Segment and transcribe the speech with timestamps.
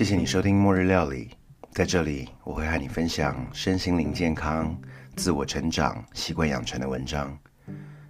[0.00, 1.26] 谢谢你收听《末日料理》，
[1.72, 4.74] 在这里我会和你分享身心灵健康、
[5.14, 7.38] 自我成长、习惯养成的文章，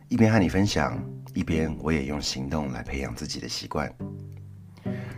[0.07, 1.03] 一边和你分享，
[1.35, 3.93] 一边我也用行动来培养自己的习惯。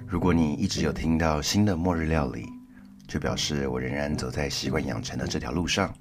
[0.06, 2.46] 如果你一直有听到新的《末日料理》，
[3.06, 5.94] 就表示我仍然走在习惯养成的这条路上。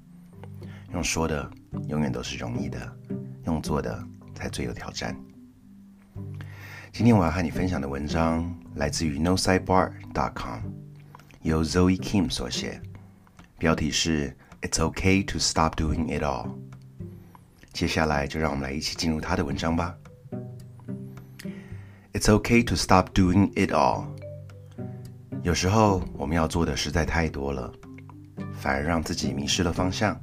[0.94, 1.50] 用说的
[1.88, 2.96] 永远都是容易的，
[3.44, 4.02] 用做的
[4.34, 5.14] 才最有挑战。
[6.92, 10.60] 今天我要和你分享的文章来自于 NoSideBar.com，
[11.40, 12.82] 由 Zoe Kim 所写，
[13.56, 16.50] 标题是 "It's OK to Stop Doing It All"。
[17.72, 19.96] 接下来就让我们来一起进入他的文章吧。
[22.12, 24.04] It's OK to stop doing it all。
[25.42, 27.72] 有时候我们要做的实在太多了，
[28.52, 30.20] 反而让自己迷失了方向。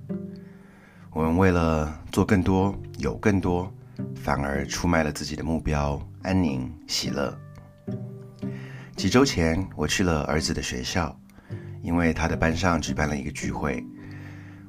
[1.09, 3.73] 我们为了做更多、有更多，
[4.15, 6.01] 反而出卖了自己的目标。
[6.21, 7.37] 安宁、喜乐。
[8.95, 11.17] 几周前，我去了儿子的学校，
[11.81, 13.85] 因为他的班上举办了一个聚会。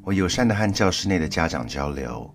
[0.02, 2.32] 我友善的和教室内的家长交流，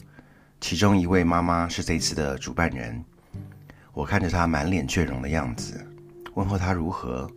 [0.59, 3.03] 其中一位妈妈是这次的主办人。
[3.93, 5.85] 我看着她满脸倦容的样子，
[6.33, 7.29] 问候她如何。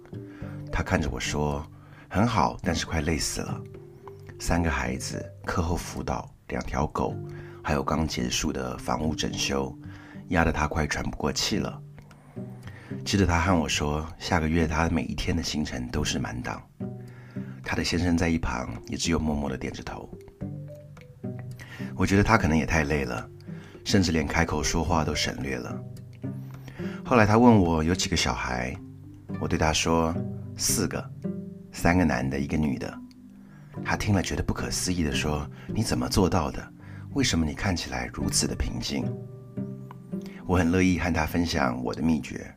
[0.73, 1.65] 她看着我说
[2.11, 3.61] ：“很好，但是快累死了。
[4.41, 7.17] 三个孩子，课后辅导，两条狗，
[7.69, 9.79] 还有刚结束的房屋整修。”
[10.29, 11.79] 压得他快喘不过气了。
[13.05, 16.63] 接着他和我说，下个月他每一天的行程都是满档。
[17.63, 20.09] 他的先生在一旁也只有默默的点着头。
[21.95, 23.29] 我觉得他可能也太累了，
[23.85, 25.79] 甚至连开口说话都省略了。
[27.05, 28.75] 后来他问我有几个小孩，
[29.43, 30.15] 我对他说
[30.57, 31.11] 四个，
[31.71, 32.99] 三个男的，一个女的。
[33.85, 36.73] 他听了觉得不可思议的说：“你怎么做到的？
[37.15, 39.05] 为什么你看起来如此的平静？”
[40.47, 42.55] 我很乐意和他分享我的秘诀。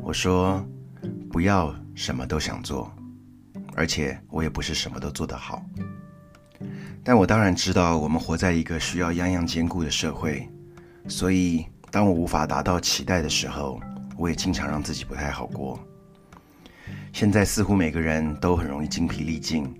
[0.00, 0.64] 我说
[1.30, 2.92] ：“不要什么都想做，
[3.74, 5.64] 而且我也不是什么都做得好。
[7.02, 10.48] 但我当然知道，我们活在一个需要样样兼顾的社会，
[11.08, 13.80] 所以当我无法达到期待的时候，
[14.16, 15.78] 我也经常让自己不太好过。
[17.12, 19.72] 现在似乎每个人都很容易精疲力尽，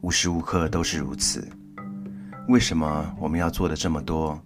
[0.00, 1.46] 无时无刻都是如此。
[2.48, 4.40] 为什么我们要做的这么多？”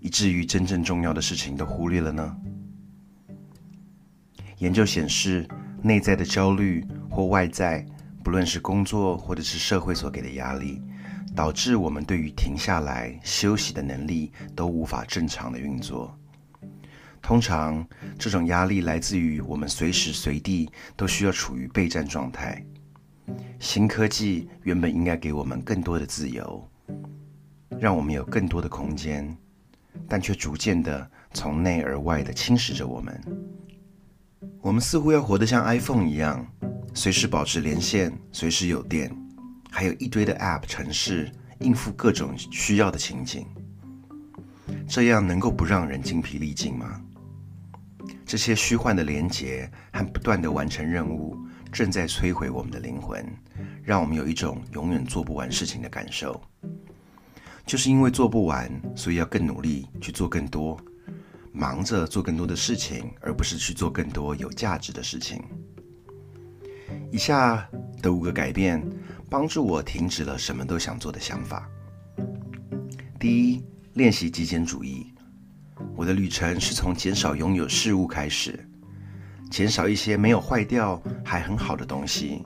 [0.00, 2.36] 以至于真正重要的事情都忽略了呢？
[4.58, 5.46] 研究显示，
[5.82, 7.84] 内在的焦虑或外在，
[8.24, 10.80] 不论是工作或者是社会所给的压力，
[11.36, 16.16] 导致我们对于停下来休息的能力都无法正常的运作。
[17.20, 17.86] 通常，
[18.18, 22.64] 这种压力来自于我们随时随地都需要处于备战状态。
[23.58, 26.66] 新科技原本应该给我们更多的自由，
[27.80, 29.36] 让我们有更多的空间。
[30.08, 33.20] 但却逐渐的从内而外的侵蚀着我们。
[34.60, 36.46] 我们似乎要活得像 iPhone 一样，
[36.94, 39.10] 随时保持连线，随时有电，
[39.70, 43.46] 还有一堆的 App 城市应付各种需要的情景。
[44.88, 47.00] 这样能够不让人精疲力尽吗？
[48.24, 51.36] 这些虚幻的连结和不断的完成任务，
[51.72, 53.24] 正在摧毁我们的灵魂，
[53.82, 56.40] 让我们有一种永远做不完事情的感受。
[57.70, 60.76] 就是因为做不完，所以要更努力去做更多，
[61.52, 65.40] 忙着做更多的事情，而不是去做更多有价值的事情。
[67.12, 67.64] 以下
[68.02, 68.84] 的五个改变，
[69.28, 71.70] 帮助我停止了什么都想做的想法。
[73.20, 75.06] 第一，练习极简主义。
[75.94, 78.68] 我的旅程是从减少拥有事物开始，
[79.48, 82.42] 减少一些没有坏掉还很好的东西，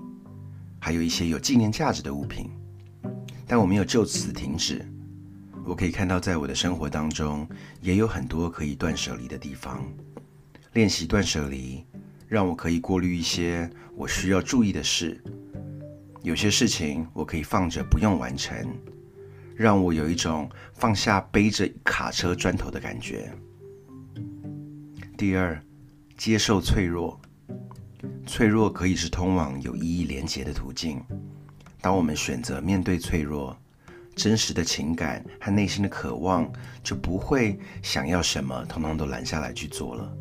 [0.78, 2.50] 还有一些有纪念价值的物品。
[3.46, 4.86] 但我没有就此停止。
[5.64, 7.48] 我可以看到，在我的生活当中，
[7.80, 9.82] 也有很多可以断舍离的地方。
[10.74, 11.84] 练习断舍离，
[12.28, 15.22] 让我可以过滤一些我需要注意的事。
[16.22, 18.56] 有些事情我可以放着不用完成，
[19.54, 23.32] 让我有一种放下背着卡车砖头的感觉。
[25.16, 25.62] 第二，
[26.16, 27.20] 接受脆弱。
[28.26, 31.02] 脆弱可以是通往有意义连结的途径。
[31.80, 33.56] 当我们选择面对脆弱，
[34.14, 36.50] 真实的情感和内心的渴望，
[36.82, 40.16] 就不会想要什么，通通都拦下来去做了。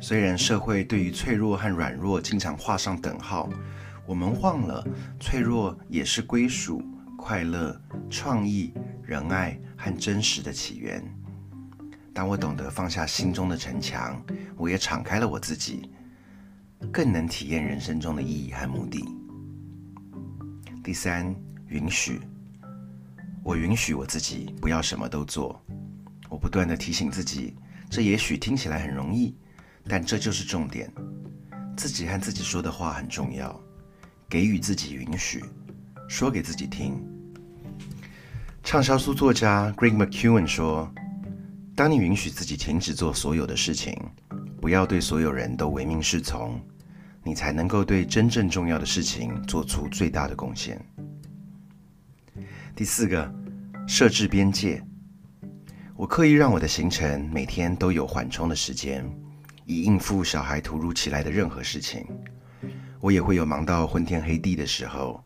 [0.00, 3.48] 虽然社会对于脆弱和软弱经常画上等号，
[4.06, 4.86] 我们忘了
[5.18, 6.82] 脆弱也是归属、
[7.16, 7.78] 快乐、
[8.10, 8.72] 创意、
[9.02, 11.02] 仁爱和真实的起源。
[12.12, 14.22] 当我懂得放下心中的城墙，
[14.56, 15.90] 我也敞开了我自己，
[16.92, 19.04] 更能体验人生中的意义和目的。
[20.82, 21.34] 第三，
[21.68, 22.20] 允许。
[23.48, 25.58] 我允许我自己不要什么都做，
[26.28, 27.56] 我不断的提醒自己，
[27.88, 29.34] 这也许听起来很容易，
[29.88, 30.92] 但这就是重点。
[31.74, 33.58] 自己和自己说的话很重要，
[34.28, 35.42] 给予自己允许，
[36.10, 37.02] 说给自己听。
[38.62, 40.92] 畅销书作家 Greg McKeown 说
[41.74, 43.98] ：“当你允许自己停止做所有的事情，
[44.60, 46.60] 不要对所有人都唯命是从，
[47.24, 50.78] 你才能够对真正重要的事情做出最大的贡献。”
[52.78, 53.28] 第四个，
[53.88, 54.80] 设置边界。
[55.96, 59.04] 我刻意让我的行程每天都有缓冲的时间，
[59.64, 62.06] 以应付小孩突如其来的任何事情。
[63.00, 65.20] 我也会有忙到昏天黑地的时候，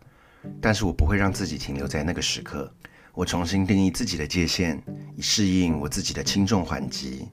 [0.63, 2.75] 但是我不会让自己停留在那个时刻。
[3.13, 4.83] 我重新定义自己的界限，
[5.15, 7.29] 以适应我自己的轻重缓急。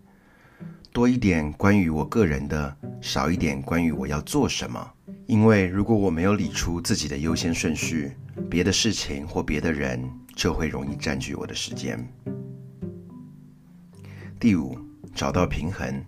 [0.92, 4.92] 多一点关于我个人的，少一点关于我要做什么。
[5.30, 8.14] 因为如果我没有理出自己的优先顺序，
[8.50, 10.04] 别的事情或别的人
[10.36, 12.04] 就会容易占据我的时间。
[14.40, 14.76] 第五，
[15.14, 16.04] 找到平衡。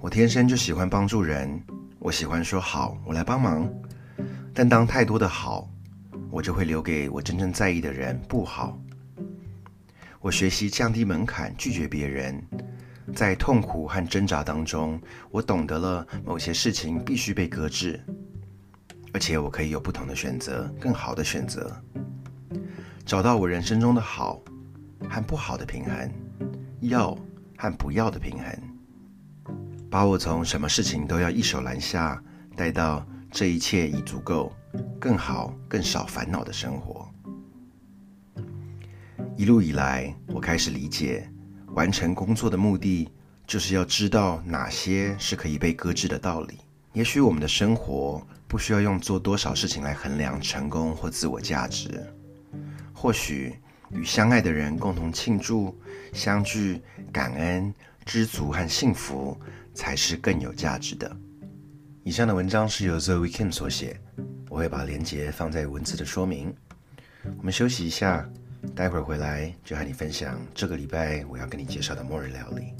[0.00, 1.62] 我天生就喜欢帮助人，
[1.98, 3.70] 我喜欢说好，我来帮忙。
[4.54, 5.68] 但当太多的好，
[6.30, 8.80] 我就会留给我真正在意的人不好。
[10.20, 12.42] 我学习降低门槛，拒绝别人。
[13.14, 14.98] 在痛苦和挣扎当中，
[15.30, 18.00] 我懂得了某些事情必须被搁置，
[19.12, 21.70] 而且我可以有不同的选择，更好的选择。
[23.04, 24.42] 找到我人生中的好
[25.08, 26.10] 和不好的平衡，
[26.80, 27.16] 要。
[27.58, 29.56] 和不要的平衡，
[29.88, 32.20] 把我从什么事情都要一手拦下，
[32.56, 34.52] 带到这一切已足够、
[34.98, 37.08] 更好、更少烦恼的生活。
[39.36, 41.30] 一路以来，我开始理解，
[41.68, 43.08] 完成工作的目的，
[43.46, 46.58] 就是要知道哪些是可以被搁置的道理。
[46.94, 52.06] 也许我们的生活不需要用做多少事情来衡量成功或自我价值，
[52.92, 53.56] 或许。
[53.94, 55.78] 与相爱的人共同庆祝、
[56.14, 56.80] 相聚、
[57.12, 57.74] 感恩、
[58.06, 59.38] 知足和幸福，
[59.74, 61.14] 才是更有价值的。
[62.02, 64.00] 以上的文章是由 The Weekend 所写，
[64.48, 66.54] 我会把链接放在文字的说明。
[67.36, 68.26] 我们休息一下，
[68.74, 72.72] 待会儿回来就和你分享这个礼拜我要跟你介绍的末日料理。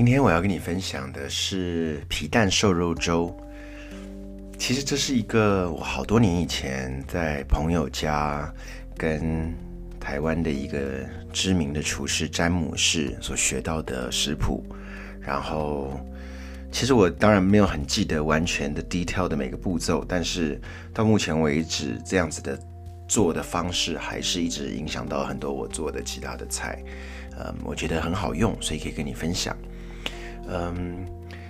[0.00, 3.36] 今天我要跟你分享的是皮蛋瘦肉粥。
[4.56, 8.50] 其实这是一个我好多年以前在朋友家
[8.96, 9.54] 跟
[10.00, 14.64] 台湾的一个知名的厨师詹姆士所学到的食谱。
[15.20, 16.00] 然后，
[16.72, 20.58] 其实我当然没有很记得完全的 detail 的每个步骤，但是
[20.94, 22.58] 到目前为止，这样子的
[23.06, 26.82] 做的方式还是一直影响到很多我做的其他的菜。
[27.38, 29.54] 嗯，我觉得很好用，所以可以跟你分享。
[30.48, 31.06] 嗯，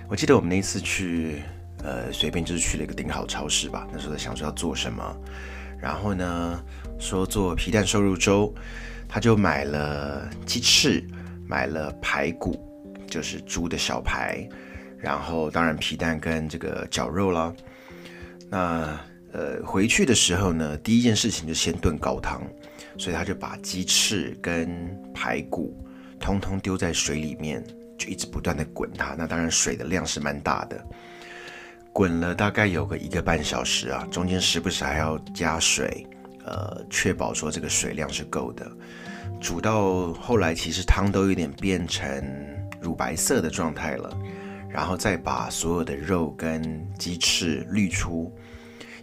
[0.07, 1.41] 我记得我们那次去，
[1.83, 3.87] 呃，随便就是去了一个顶好超市吧。
[3.91, 5.17] 那时候在想说要做什么，
[5.79, 6.63] 然后呢，
[6.99, 8.53] 说做皮蛋瘦肉粥，
[9.07, 11.03] 他就买了鸡翅，
[11.47, 12.59] 买了排骨，
[13.07, 14.47] 就是猪的小排，
[14.99, 17.53] 然后当然皮蛋跟这个绞肉了。
[18.49, 18.99] 那
[19.33, 22.41] 呃，回去的时候呢，第一件事情就先炖高汤，
[22.97, 25.75] 所以他就把鸡翅跟排骨
[26.19, 27.63] 通通丢在水里面。
[28.01, 30.83] 就一直不断的滚它，那当然水的量是蛮大的，
[31.93, 36.07] 滚了大概有个一个半小时啊，中间时不时还要加水，
[36.43, 38.69] 呃，确保说这个水量是够的。
[39.39, 42.23] 煮到后来，其实汤都有点变成
[42.81, 44.17] 乳白色的状态了，
[44.67, 48.35] 然后再把所有的肉跟鸡翅滤出，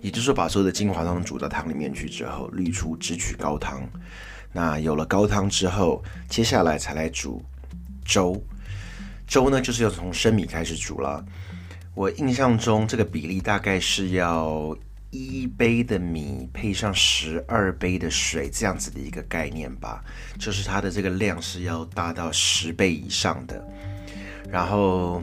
[0.00, 3.88] 也就是说把所有的精华汤煮到汤里面去之后滤出，只取高汤。
[4.52, 7.40] 那有了高汤之后，接下来才来煮
[8.04, 8.42] 粥。
[9.28, 11.24] 粥呢，就是要从生米开始煮了。
[11.94, 14.76] 我印象中，这个比例大概是要
[15.10, 20.02] 一杯的米配上十二杯的水这样子的一个概念吧，
[20.38, 23.64] 就是它的这个量是要大到十倍以上的。
[24.50, 25.22] 然后。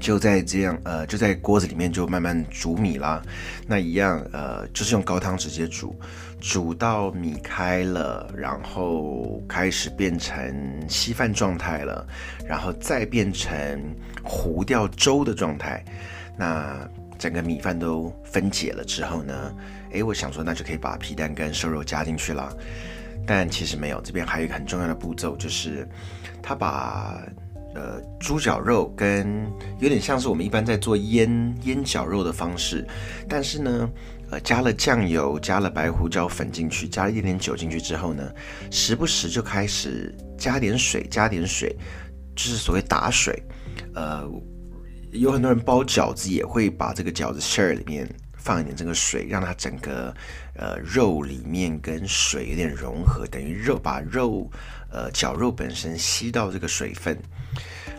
[0.00, 3.22] 就在这样，呃，就在锅子里面就慢慢煮米啦。
[3.68, 5.94] 那一样，呃，就是用高汤直接煮，
[6.42, 10.52] 煮到米开了，然后开始变成
[10.88, 12.04] 稀饭状态了，
[12.44, 13.80] 然后再变成
[14.24, 15.84] 糊掉粥的状态。
[16.36, 16.76] 那
[17.16, 19.54] 整个米饭都分解了之后呢，
[19.92, 22.52] 诶，我想说那就可以把皮蛋跟瘦肉加进去了。
[23.24, 25.88] 但其实没有，这边还有一个很重要的步骤，就是
[26.42, 27.22] 他把。
[27.74, 32.86] 呃，猪脚肉跟有点像是我们一般在做腌腌绞肉的方式，
[33.26, 33.88] 但是呢，
[34.32, 38.32] 呃，加了酱油，加了白胡椒粉进去，加了一点点酒进去之后呢，
[38.70, 41.76] 时不时就开始加点水，加点水，
[42.34, 43.42] 就是所谓打水。
[43.94, 44.26] 呃，
[45.10, 48.08] 有很多人包饺子也会把这个饺子馅儿里面
[48.38, 50.14] 放一点这个水，让它整个
[50.56, 54.50] 呃肉里面跟水有点融合，等于肉把肉
[54.90, 57.18] 呃绞肉本身吸到这个水分。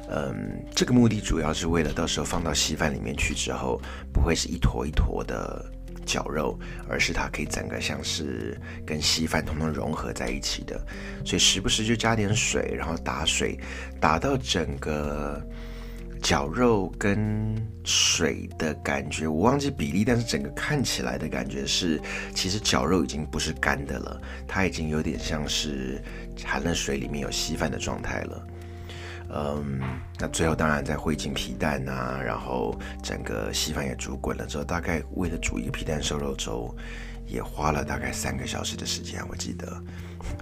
[0.09, 3.79] 嗯，这个目的主要是为了到时候放到稀饭里面去之后，
[4.11, 5.63] 不会是一坨一坨的
[6.05, 10.79] 绞肉，而是它可以整个像是跟稀饭通通融合在一起的。
[11.25, 13.59] 所以时不时就加点水，然后打水
[13.99, 15.41] 打到整个
[16.21, 21.99] 绞肉跟水的感觉，我忘记比例，但是整个看起来的感觉是，
[22.33, 26.01] 其实绞肉已经不是干的了，它已经有点像是
[26.45, 28.47] 含了水里面有稀饭的状态了。
[29.35, 29.81] 嗯，
[30.19, 36.75] 那最后当然再烩进皮蛋啊，然后整个稀饭也煮滚了之后，大概为了煮一个皮蛋瘦肉粥，
[37.25, 39.19] 也花了大概三个小时的时间。
[39.27, 39.81] 我记得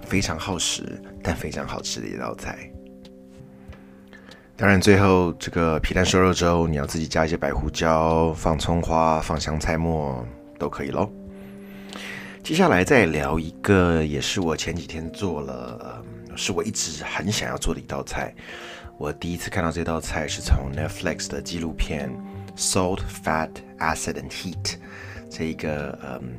[0.04, 2.70] 非常耗时，但非常好吃的一道菜。
[4.54, 10.24] 当然，最后这个皮蛋瘦肉粥，你要自己加一些白胡椒、放葱花、放香菜末
[10.58, 11.10] 都可以喽。
[12.44, 16.04] 接下来再聊一个，也是我前几天做了，
[16.36, 18.34] 是我一直很想要做的一道菜。
[18.98, 22.10] 我第一次看到这道菜是从 Netflix 的纪录片
[22.58, 24.62] 《Salt, Fat, Acid and Heat》
[25.28, 26.34] 这一个嗯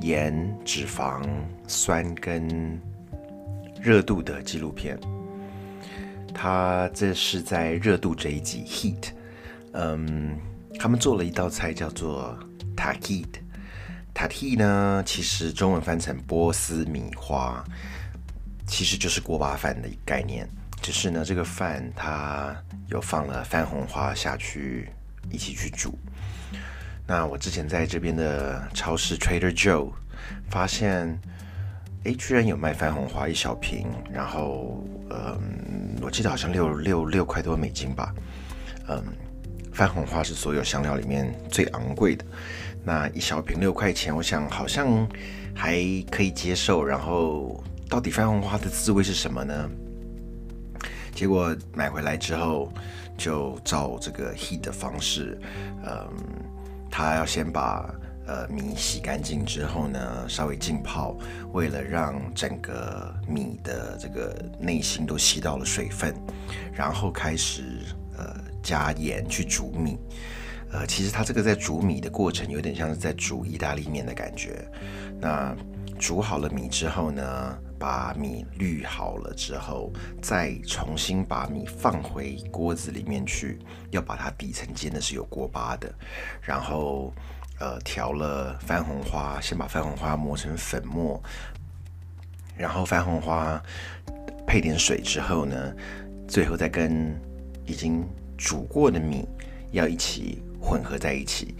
[0.00, 1.22] 盐、脂肪、
[1.68, 2.80] 酸跟
[3.80, 4.98] 热度的纪录片。
[6.34, 9.10] 它这是在热度这一集 Heat，
[9.72, 10.36] 嗯，
[10.78, 12.36] 他们做了一道菜叫做
[12.76, 13.28] Tahit。
[14.12, 17.64] Tahit 呢，其实中文翻成波斯米花，
[18.66, 20.48] 其实就是锅巴饭的概念。
[20.84, 22.54] 只是呢，这个饭它
[22.88, 24.90] 有放了番红花下去
[25.30, 25.98] 一起去煮。
[27.06, 29.90] 那我之前在这边的超市 Trader Joe
[30.50, 31.18] 发现，
[32.04, 38.14] 哎，居然有卖番红花一小瓶，然后，嗯，我记得好像六六六块多美金吧。
[38.88, 39.02] 嗯，
[39.72, 42.22] 番红花是所有香料里面最昂贵的，
[42.84, 45.08] 那一小瓶六块钱，我想好像
[45.54, 45.76] 还
[46.10, 46.84] 可以接受。
[46.84, 49.70] 然后，到底番红花的滋味是什么呢？
[51.14, 52.72] 结果买回来之后，
[53.16, 55.38] 就照这个 heat 的方式，
[55.86, 56.08] 嗯，
[56.90, 57.88] 他要先把
[58.26, 61.16] 呃米洗干净之后呢，稍微浸泡，
[61.52, 66.12] 为了让整个米的这个内心都吸到了水分，
[66.72, 67.62] 然后开始
[68.18, 69.96] 呃加盐去煮米，
[70.72, 74.66] 呃，其实他这个在煮米的过程有点像是在煮意大利面的感觉。
[75.20, 75.54] 那
[75.96, 77.58] 煮好了米之后呢？
[77.84, 83.58] 把米滤好了之后，再重新把米放回锅子里面去，
[83.90, 85.94] 要把它底层煎的是有锅巴的。
[86.40, 87.12] 然后，
[87.60, 91.22] 呃，调了番红花，先把番红花磨成粉末，
[92.56, 93.62] 然后番红花
[94.46, 95.74] 配点水之后呢，
[96.26, 97.14] 最后再跟
[97.66, 98.02] 已经
[98.38, 99.28] 煮过的米
[99.72, 101.54] 要一起混合在一起。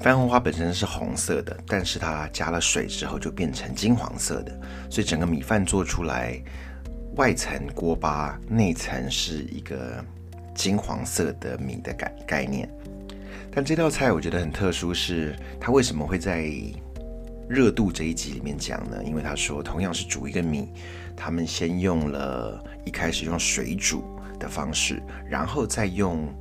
[0.00, 4.52] 番红花本身是红色的，但是它加了水之后就变成金黄色的，
[4.88, 6.40] 所以整个米饭做出来，
[7.16, 10.04] 外层锅巴，内层是一个
[10.54, 12.70] 金黄色的米的概概念。
[13.50, 16.52] 但这道菜我觉得很特殊，是它为什么会在
[17.48, 19.02] 热度这一集里面讲呢？
[19.02, 20.68] 因为他说同样是煮一个米，
[21.16, 24.04] 他们先用了一开始用水煮
[24.38, 26.32] 的方式，然后再用。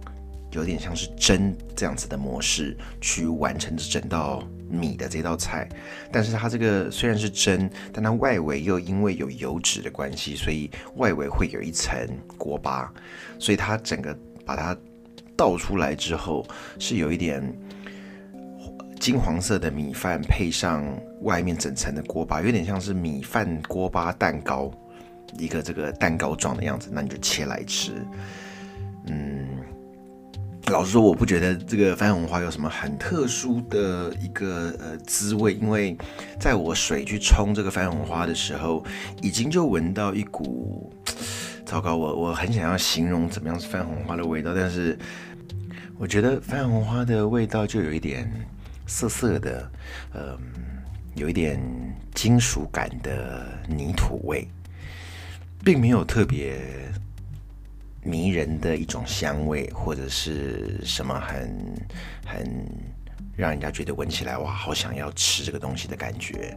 [0.56, 5.68] 有点像是蒸这样子的模式去完成这整道米的这道菜，
[6.14, 12.08] 但是它这个虽然是蒸，但它外围又因为有油脂的关系，所以外围会有一层
[12.38, 12.92] 锅巴，
[13.38, 14.76] 所以它整个把它
[15.36, 16.48] 倒出来之后，
[16.80, 17.44] 是有一点
[18.98, 20.84] 金黄色的米饭配上
[21.22, 24.72] 外面整层的锅巴，有点像是米饭锅巴蛋糕，
[25.38, 27.92] 一个这个蛋糕状的样子，那你就切来吃，
[29.08, 29.55] 嗯。
[30.72, 35.96] 老实说，我不觉得这个番红花有什么很特殊的一个呃滋味，因为
[36.40, 38.84] 在我水去冲这个番红花的时候，
[39.22, 40.92] 已经就闻到一股
[41.66, 44.98] 糟糕，我我很想要形容怎么样是番红花的味道，但是
[46.00, 48.28] 我觉得番红花的味道就有一点
[48.88, 49.72] 涩涩的，
[50.16, 50.38] 嗯，
[51.14, 51.60] 有一点
[52.16, 54.48] 金属感的泥土味，
[55.64, 56.60] 并没有特别。
[58.06, 61.76] 迷人的一种香味，或者是什么很
[62.26, 62.66] 很
[63.36, 66.56] 让人家觉得闻起来哇，好想要吃这个东西的感觉。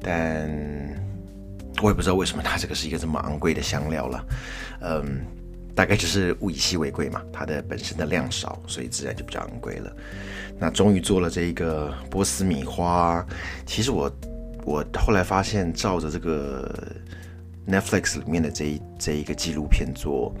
[0.00, 0.48] 但
[1.82, 4.24] 我也不知道为什么它这个是一个这么昂贵的香料了。
[4.80, 5.20] 嗯，
[5.74, 9.92] 大概就是物以稀为贵嘛，它的本身的量少，所以自然就比较昂贵了。
[10.58, 13.26] 那终于做了这一个波斯米花，
[13.66, 14.10] 其实我
[14.64, 16.72] 我后来发现，照着这个
[17.66, 20.32] Netflix 里面的这一这一个纪录片做。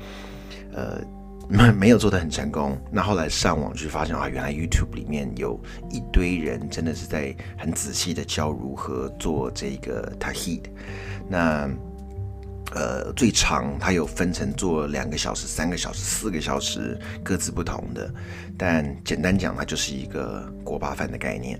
[0.78, 1.00] 呃，
[1.48, 2.78] 没没有做的很成功。
[2.90, 5.58] 那后来上网去发现啊，原来 YouTube 里面有
[5.90, 10.62] 一堆人真的是在很仔细的教如何做这个 tahid。
[11.28, 11.68] 那
[12.74, 18.12] 呃，最长它有分成做两个小时、三个小时、四个小时，各自不同的。
[18.58, 21.58] 但简单讲，它就是一个锅巴饭的概念。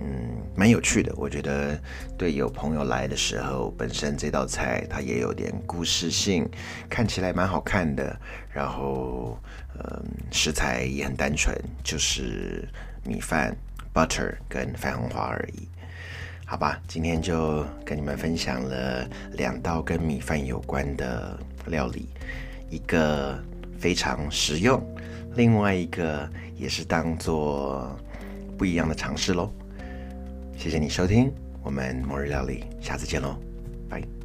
[0.00, 1.12] 嗯，蛮有趣的。
[1.16, 1.80] 我觉得
[2.16, 6.48] 对有朋友来的时候，本身这道菜它也有点故事性，
[6.88, 8.16] 看起来蛮好看的。
[8.52, 9.38] 然后，
[9.78, 12.68] 嗯，食材也很单纯，就是
[13.04, 13.56] 米饭、
[13.92, 15.68] butter 跟番红花而已。
[16.46, 22.08] 好吧，今天就跟你们分享了两道跟米饭有关的料理，
[22.70, 23.42] 一个
[23.78, 24.80] 非常实用，
[25.34, 27.98] 另外一个也是当做
[28.56, 29.50] 不一样的尝试喽。
[30.56, 31.32] 谢谢你收听
[31.62, 33.36] 我们末日料理，下次见喽，
[33.88, 34.23] 拜。